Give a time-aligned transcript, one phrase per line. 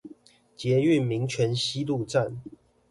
[0.55, 2.41] 捷運民權西路站